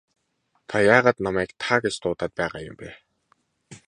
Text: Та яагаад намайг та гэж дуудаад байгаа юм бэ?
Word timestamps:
Та 0.69 0.75
яагаад 0.95 1.17
намайг 1.25 1.49
та 1.63 1.73
гэж 1.83 1.93
дуудаад 2.01 2.31
байгаа 2.39 2.61
юм 2.69 2.75
бэ? 2.81 2.89